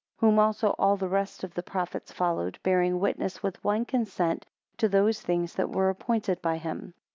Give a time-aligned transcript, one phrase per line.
[0.17, 4.47] 8 Whom also all the rest of the prophets followed, bearing witness with one consent
[4.77, 6.95] to those things that were appointed by him.